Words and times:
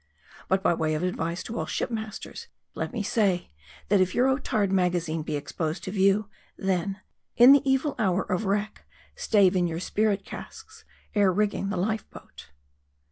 But 0.47 0.63
by 0.63 0.73
way 0.73 0.95
of 0.95 1.03
advice 1.03 1.43
to 1.43 1.59
all 1.59 1.67
ship 1.67 1.91
masters, 1.91 2.47
let 2.73 2.91
me 2.91 3.03
say, 3.03 3.51
that 3.89 4.01
if 4.01 4.15
your 4.15 4.27
Otard 4.35 4.71
magazine 4.71 5.21
be 5.21 5.35
exposed 5.35 5.83
to 5.83 5.91
view 5.91 6.27
then, 6.57 7.01
in 7.37 7.51
the 7.51 7.61
evil 7.69 7.93
hour 7.99 8.23
of 8.23 8.45
wreck, 8.45 8.83
stave 9.15 9.55
in 9.55 9.67
your 9.67 9.79
spirit 9.79 10.25
casks, 10.25 10.85
ere 11.13 11.31
rig 11.31 11.51
ging 11.51 11.69
the 11.69 11.77
life 11.77 12.09
boat. 12.09 12.49